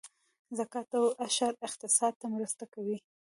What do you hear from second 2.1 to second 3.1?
ته مرسته کوي